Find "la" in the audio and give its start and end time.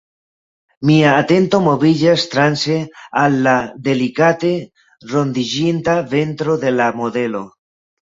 3.49-3.55, 6.83-6.93